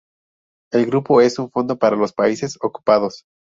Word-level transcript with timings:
El 0.73 0.87
grupo 0.87 1.21
es 1.21 1.37
un 1.37 1.51
fondo 1.51 1.77
para 1.77 1.95
los 1.95 2.11
países 2.11 2.57
ocupados. 2.59 3.25